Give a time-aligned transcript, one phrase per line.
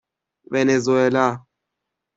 [0.51, 1.27] ونزوئلا